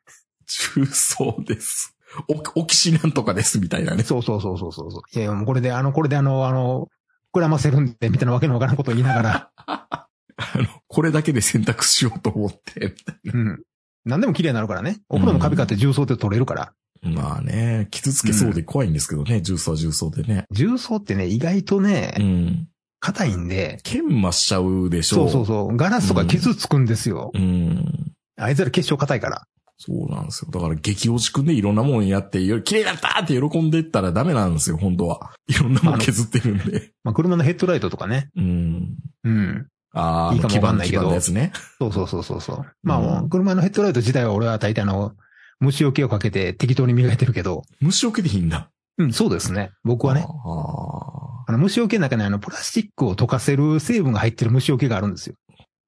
[0.75, 1.95] 重曹です。
[2.27, 4.03] お、オキシなんとかです、みたいなね。
[4.03, 6.89] そうそうそうそうそういや、もうこれで、あの、これであの、あの、
[7.33, 10.07] 膨らませるんで、みたいなわけのわからんことを言いながら、あ
[10.55, 13.63] の、これだけで選択しようと思って、みたいうん。
[14.05, 15.01] 何でも綺麗になるからね。
[15.09, 16.73] お風呂のカビ買って重曹って取れるから。
[17.01, 17.21] な。
[17.21, 20.45] まあね、傷つけそうで怖いんですけどね、重曹は重曹でね。
[20.51, 22.67] 重曹ってね、意外とうね、ん。
[22.99, 27.31] 硬いんで、研磨しちゃうでしょそうそうそう、ガラスとか傷つくんですよ。
[27.33, 28.13] うん。
[28.37, 29.47] あいつら結晶硬いから。
[29.77, 30.51] そうなんですよ。
[30.51, 35.31] だから激落ちくんでいろんなもんやって、よ綺麗だったって喜んでいったらダメなんですよ、本当は。
[35.47, 36.91] いろんなもん削ってるんで。
[37.03, 38.29] まあ、車のヘッドライトとかね。
[38.35, 38.95] うん。
[39.23, 39.67] うん。
[39.93, 41.51] ああ、いいかもわかんないけど基盤のやつね。
[41.79, 42.65] そうそうそうそうそう。
[42.83, 45.13] まあ、車のヘッドライト自体は俺は大体あの、
[45.59, 48.69] 虫除けをかけて適当に磨いてるけど、虫除けでいいんだ。
[48.97, 49.71] うん、そうですね。
[49.83, 50.25] 僕はね。
[50.25, 55.35] ああの、虫除けの中にあの、プラスチックを溶かせる成分が入ってる虫除けがあるんですよ。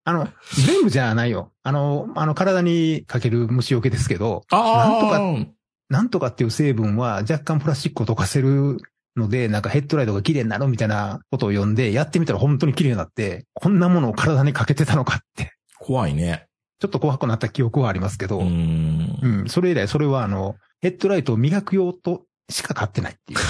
[0.06, 0.30] あの、
[0.66, 1.52] 全部じゃないよ。
[1.64, 4.44] あの、あの、体にかける虫除けですけど。
[4.52, 5.56] なんとか
[5.90, 8.78] なんとかっていう成分は若干プラスチックを溶かせる
[9.16, 16.48] ので、なんかヘッドライトが綺麗になるみたいなことを読んで、やってみたら本当に綺麗になって、こんなものを体にかけてたのかって、怖いね。
[16.80, 19.50] ちょっと怖くなった記憶はありますけど、ううん、ん。
[19.50, 23.40] それ以来それはあの、ヘッドライトを磨く用としか買ってないっていう。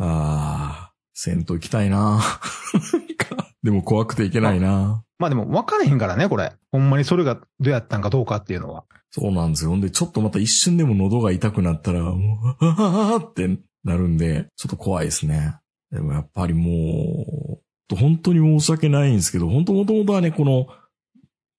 [0.00, 2.20] ああ、銭湯行きたいな。
[3.68, 5.04] でも怖くていけないな。
[5.18, 6.54] まあでも分からへんからね、これ。
[6.72, 8.84] ほんまにそれがどうやったんかどうかっていうのは。
[9.10, 9.70] そうなんですよ。
[9.70, 15.56] ほんで、ちょっとまた一瞬でも喉が痛くなったら、もう、ああってなるんで、ちょっと怖いですね。
[15.90, 17.60] でもやっぱりも
[17.92, 20.66] う、本当に申し訳ないんですけど、本当もともとはね、この、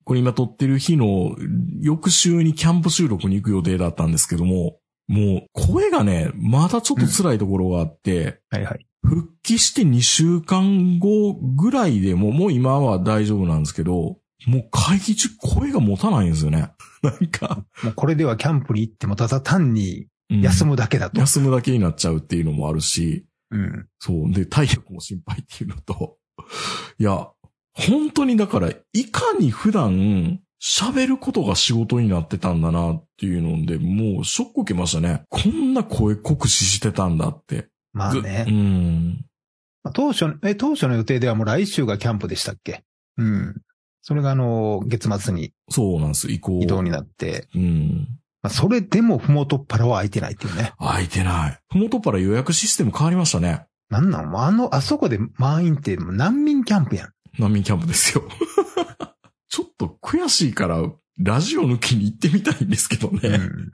[0.04, 1.36] これ今撮ってる日の
[1.80, 8.89] 翌週にキャンプ収録に行く予定だったんですけども、もう声がね、まだちょっと辛いところがあって、はいはい。
[9.04, 16.72] 復帰して2週間後ぐらいでも、もう今は大丈夫なんですけど、もう会議中声が持たないんですよね。
[17.02, 21.20] なんか、もうこれではキャンプに行ってもただ単にうん休むだけだと。
[21.20, 23.88] 休むだけになっちゃうっていうのもあるし、うん。
[24.00, 24.32] そう。
[24.32, 26.18] で、体力も心配っていうのと、
[27.00, 27.30] いや、
[27.74, 35.24] 本当にだから、いかに普段喋ることが仕事になってたんだなっていうので、もうショック受けましたね。
[35.30, 37.70] こんな声酷使してたんだって。
[38.00, 38.44] まあね。
[38.50, 39.26] ん。
[39.84, 42.84] まあ当初、え、当初の予定ではもう来週がキャンプでしたっけ？
[43.18, 43.56] うん。
[44.02, 46.32] それがあの、月末にそうなんです。
[46.32, 46.60] 移行。
[46.62, 48.08] 移動になって、うん。
[48.42, 50.74] まあ、それでもふもとっぱらは空いてないっていうね。
[50.80, 51.60] 空いてない。
[51.70, 53.66] ふもとっぱら予約システム変わりましたね。
[53.90, 54.36] なんなん？
[54.38, 57.14] あの、あそこで満員って難民キャンプやん。
[57.38, 58.24] 難民キャンプですよ。
[59.50, 60.82] ちょっと悔しいから、
[61.18, 63.20] ラジオ抜きに行ってみたいんですけどね。
[63.24, 63.72] うん。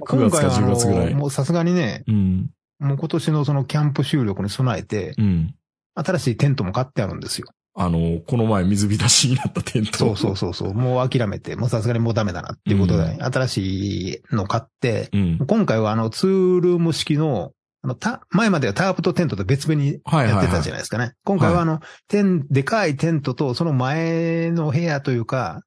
[0.04, 2.50] 9月か今回はあ10月ぐらいの、もうさすがにね、うん。
[2.78, 5.54] もう今年のそのキャンプ収録に備えて、うん。
[5.94, 7.48] 新しいテントも買ってあるんですよ。
[7.74, 9.98] あの、この前水浸しになったテント。
[9.98, 10.74] そうそうそうそう。
[10.74, 15.38] もう諦めて、もうさすがにもうダメだなっていうことで、う新しいの買って、うん。
[15.46, 21.12] 今回はあの、ツールーム式の、あの、た、前まではタープとテントと別々にやってたじゃないですかね。
[21.24, 25.62] 今回はあの、テン、でかいテントと、その前の部屋というか、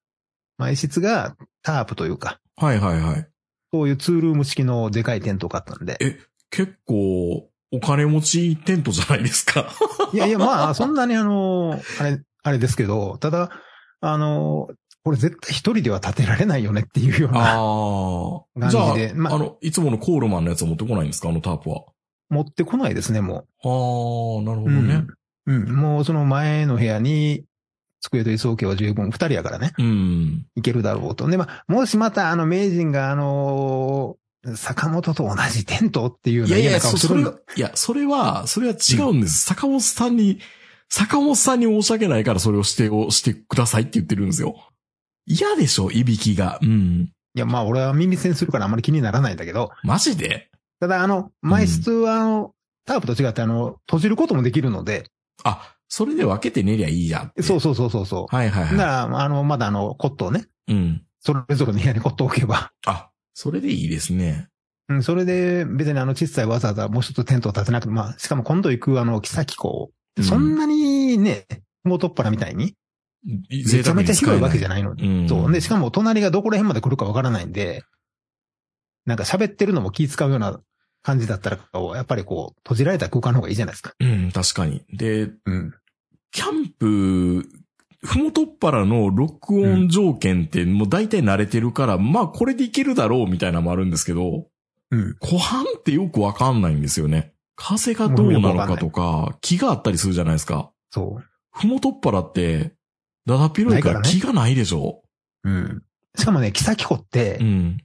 [0.57, 3.27] 前室がタープというか、はいはいはい。
[3.73, 5.97] そういうツールーム式のでかいテントを買ったんで。
[6.51, 9.67] 結構、お金持ちテントじゃないですか。
[10.13, 13.49] いやいや、まあ、そんなにあの、あれ、あれですけど、ただ、
[14.01, 14.67] あの、
[15.03, 18.59] これ絶対一人では建てられないよねっていうような、ああ。
[18.59, 21.29] 感じゃあ、まああの、いつものコールマンのやつは持ってこないんですか？
[21.29, 21.85] あのタープは。
[22.29, 24.71] 持ってこないですね、もああ、なるほう。
[24.71, 25.05] どね。
[25.47, 25.55] うん。
[25.63, 25.75] うん。
[25.75, 27.45] もうその前の部屋に、
[28.01, 30.45] 机と椅子置けば十分二人やからね、うん。
[30.55, 31.27] いけるだろうと。
[31.27, 34.17] で、まあ、もしまたあの名人があの
[34.55, 39.45] 坂本と同じテントっていうよういやいや、そ、れは、いや、それは、それは違うんです。
[39.45, 40.39] 坂本さんに、
[40.89, 44.55] 坂本さんに申し訳ないからそれをしてをしてくださいって言ってるんですよ。
[45.25, 46.59] 嫌でしょ、いびきが。
[46.61, 47.11] うん。
[47.35, 50.49] いや、まあ俺は耳栓するからあんまり気にならないんだけど、マジで？
[50.79, 52.53] ただあの、前室はあの、
[52.85, 55.05] タープと違ってあの、閉じることもできるので、
[55.43, 57.31] あ、それで分けて寝りゃいいじゃん。
[57.41, 58.35] そうそうそうそうそう。
[58.35, 60.73] はいはいだはから、あの、まだあの、コットをね、い。
[60.73, 61.03] うん。
[61.19, 63.10] それぞれの部屋にコットを置けば、あ、
[63.41, 64.49] それでいいですね。
[64.87, 71.47] うん、それで別にあの、小さいわざわざもう一つテントを立てなくて、まあ、しかも今度行くあの、木崎港、うんそんなにね、
[71.83, 72.75] 元っ腹みたいに、
[73.25, 75.27] めちゃめちゃ広いわけじゃないので、うん。
[75.27, 75.51] そう。
[75.51, 77.83] で、しかも隣がどこら辺まで来るかわからないんで、
[79.05, 80.59] なんか喋ってるのも気使うような
[81.01, 81.57] 感じだったら、
[81.95, 83.93] やっぱりこう、閉じられた空間の方がいいじゃないですか。
[83.99, 84.83] うん、確かに。
[84.93, 85.73] で、うん。
[86.31, 87.47] キャンプ、
[88.03, 94.47] ふもとっぱらの録音条件ってもう大体慣れてるから、まあこれでいけるだろうみたいなのもあるんですけど、
[94.91, 95.15] うん。
[95.19, 97.33] 湖畔ってよくわかんないんですよね。
[97.55, 100.71] 風がどうなのかとか、木があったりするじゃないですか。
[100.89, 101.23] そう。
[101.51, 102.73] ふもとっぱらって、
[103.25, 105.03] だだっ広いからないからね木がないでしょ。
[105.43, 105.83] うん。
[106.17, 107.77] しかもね、木崎湖ってう、ん。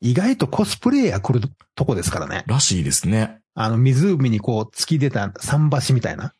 [0.00, 1.40] 意外とコスプレイヤー来る
[1.74, 2.44] とこですからね。
[2.46, 3.40] らしいですね。
[3.54, 6.34] あの、湖にこう、突き出た桟橋みたいな。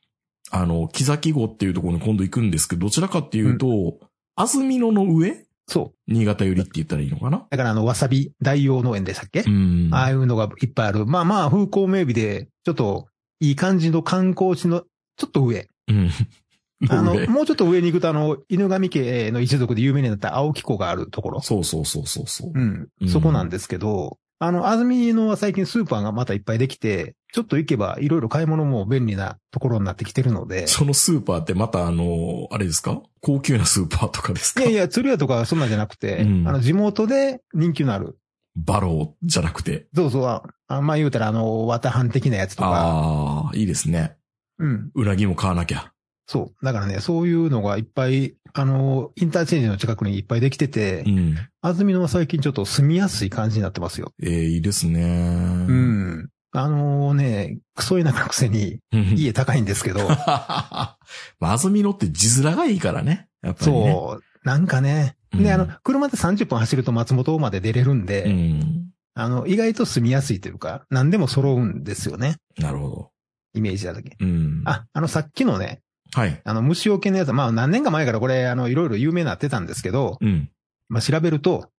[0.57, 3.99] あの、木崎号っていうところに今度行くんですけど、どちらかっていうと、
[4.37, 5.45] 安曇野の上？
[5.67, 6.13] そう。
[6.13, 7.45] 新潟寄りって言ったらいいのかな？
[7.51, 9.91] だからあの、わさび大王農園でしたっけ、うん。
[9.93, 11.07] ああいうのがいっぱいある。
[11.07, 13.09] まあまあ、風光明媚で、ちょっと、
[13.41, 14.83] いい感じの観光地の、
[15.17, 15.69] ちょっと上。
[15.89, 16.11] うん。
[16.89, 21.41] あの、上もうちょっと上に行くと、あの、犬神家の一族で有名になった青木湖があるところ。
[21.41, 22.53] そうそうそうそうそう。
[22.55, 23.09] うんうん。
[23.09, 30.67] そこなんですけど、あの、安曇野は最近スーパーがまたいっぱいできて、ちょっと行けばいろいろ買い物も便利なところになってきてるので。
[30.67, 33.01] そのスーパーってまたあの、あれですか？
[33.21, 34.63] 高級なスーパーとかですか？
[34.63, 38.19] いやいや、釣り屋とかはそんなんじゃなくて、うんあの、地元で人気のある。
[38.55, 39.87] バローじゃなくて？
[39.95, 42.69] そうそう、ああまあ言うたらあの、綿半的なやつとか。
[42.71, 44.17] ああ、いいですね。
[44.59, 44.91] うん。
[44.95, 45.94] うなぎも買わなきゃ。
[46.27, 46.65] そう。
[46.65, 51.35] だからね、そういうのがいっぱい、あの、インターチェンジの近くにいっぱいできててう、ん。
[51.61, 54.13] 安曇野は最近ちょっと住みやすい感じになってますよ。
[54.23, 55.03] ええいいですね。
[55.03, 56.19] ううん。
[56.21, 56.29] ん。
[56.53, 58.79] あのね、クソ田舎のくせに
[59.17, 60.97] 家高いんですけど、 まあ、
[61.41, 63.29] 安曇野って字面がいいからね。
[63.43, 63.93] やっぱりね。
[63.93, 64.25] そう。
[64.49, 65.17] なんかね。
[65.33, 68.91] うんで、あの、車で30分走ると松本まで出れるんで、うん。
[69.15, 72.37] あの、意外と住みやすいというか、何でも揃うんですよね。
[72.57, 73.11] なるほど。
[73.55, 74.17] イメージだけ。
[74.21, 74.63] うん。
[74.65, 75.81] あ、あの、さっきのね、
[76.15, 76.41] はい。
[76.45, 80.49] あの、虫除けのやつ、まあ何年か前からこれ、あの、いろいろ有名になってたんですけど、うん。
[80.89, 81.71] まあ調べると、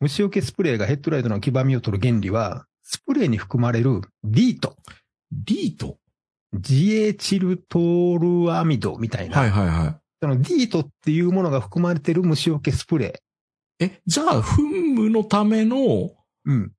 [0.00, 4.76] 虫除けスプレーがヘッドライトの黄ばみを取る原理は、スプレーに含まれるリート、
[5.32, 5.98] リート？
[6.52, 9.96] ジエチルトールアミドみたいな、はいはいはい。
[10.20, 13.22] そのディートっていうものが含まれてる虫除けスプレ
[13.78, 16.10] え、じゃあ、噴霧のための、ー。
[16.46, 16.72] うん。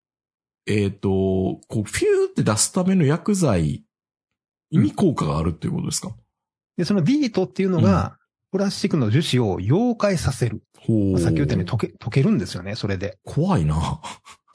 [0.67, 1.86] えっ、と、こう、フュー
[2.30, 3.86] って出すための薬剤
[4.71, 6.13] に効果があるっていうことですか、
[6.82, 8.17] で、そのディートっていうのが、
[8.52, 10.63] プラスチックの樹脂を溶解させる。
[10.80, 11.20] ほう。
[11.20, 13.20] さっき言ったように溶け、溶けるんですよね、それで。
[13.24, 14.02] 怖いな。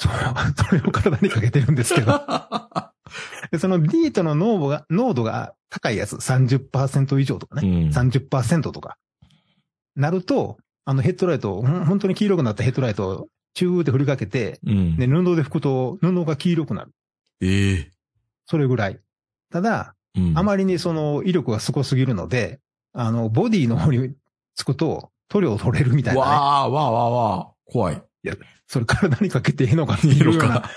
[0.01, 0.09] そ
[0.75, 2.21] れを体にかけてるんですけど。
[3.53, 7.69] でそのディートの濃度が、濃度が高いやつ、30%以上とかね。
[7.69, 7.89] うん。
[7.91, 8.97] 30%とか。
[9.95, 14.97] なると、あのヘッドライト、本当に黄色くなったヘッドライトをチューって振りかけて、うん。
[14.97, 16.93] で、布で拭くと布が黄色くなる。
[17.41, 17.91] ええ
[18.47, 19.01] それぐらい。
[19.51, 20.38] ただ、うん。
[20.38, 22.61] あまりにその威力がすごすぎるので、
[22.92, 24.14] あの、ボディの方に
[24.55, 26.26] つくと塗料取れるみたいな、ね。
[26.26, 27.52] わあ、わあ、わあ、わあ。
[27.66, 28.02] 怖い。
[28.68, 30.61] それ体にかけてええのかっていいのいうような。
[30.61, 30.70] か。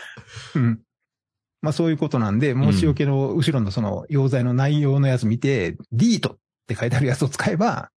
[0.55, 0.79] うん。
[1.61, 7.89] まあそういうことなんで、虫除けの後ろのその溶剤の内容のやつ見て、ディートって書いてあるやつを使えば、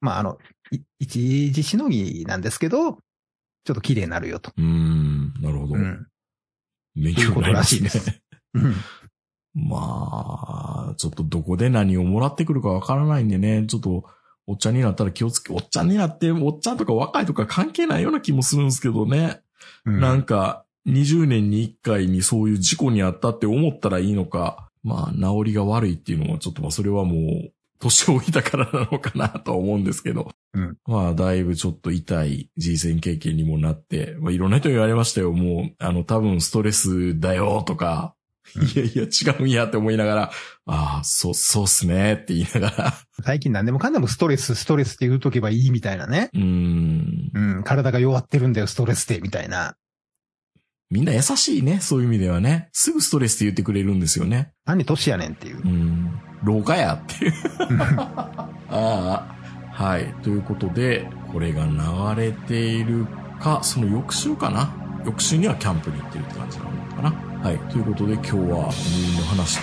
[0.00, 0.38] まああの、
[0.70, 2.98] い一時しのぎなんですけど、
[3.64, 4.52] ちょっと綺麗になるよと。
[4.56, 5.34] うーん。
[5.40, 5.74] なるほど。
[5.74, 6.06] うん。
[6.94, 8.22] 勉強になりますということらしいね。
[8.54, 8.74] うん。
[9.56, 14.04] まあ、ちょっとどこで何をもらってくるかわからないんでね、ちょっと、
[14.46, 19.40] おっちゃんになったら気をつけ、おっちゃんになって、おっちゃんとか若いとか関係ないような気もするんですけどね。
[19.86, 30.30] うんなんか、20年に1回にそういう事故にあったって思ったらいいのか、まあ、治りが悪いっていうのはちょっとまあ、それはもう、年老いたからなのかなとは思うんですけど。
[30.54, 35.32] うんまあ、だいぶちょっと痛い人生経験にもなって、まあ、いろんな人に言われましたよ。
[35.32, 38.14] もう、あの、多分ストレスだよとか、
[38.62, 40.30] いやいや、違うんやって思いながら、
[40.66, 46.30] ああ、そう、そうっすねって言いながら、最近何でもかんでもストレス、ストレスって言うとけばいいみたいなね。
[46.34, 47.30] うーん。
[47.34, 47.62] うん。
[47.64, 49.76] 体が弱ってるんだよ、ストレスで、みたいな。
[50.90, 52.68] みんな優しいね、そういう意味ではね。
[52.72, 54.52] すぐストレスって言ってくれるんですよね。
[54.64, 55.68] 何年やねんっていうう。
[55.68, 56.20] ん。
[56.44, 57.32] 老化やっていう。
[57.80, 59.36] ああ。
[59.72, 60.14] はい。
[60.22, 63.06] ということで、これが流れている
[63.40, 64.72] か、その翌週かな。
[65.04, 67.35] 翌週にはキャンプに行ってるって感じなのかな。
[67.46, 67.58] はい。
[67.70, 69.62] ということで今日は入院の話と、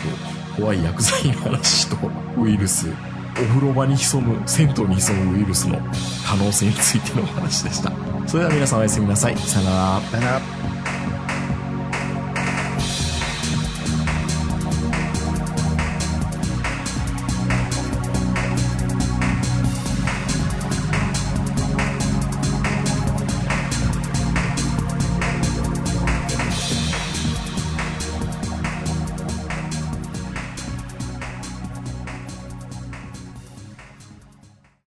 [0.56, 1.98] 怖い薬剤の話と、
[2.41, 2.88] ウイルス、
[3.38, 5.78] お風呂場に潜む、銭湯に潜むウイルスの
[6.26, 7.91] 可能性についてのお話でした。
[8.26, 9.36] それでは皆さんおやすみなさい。
[9.36, 10.02] さよなら。
[10.02, 10.62] さよなら。